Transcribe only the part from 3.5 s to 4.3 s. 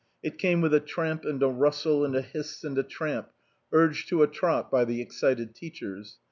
urged to a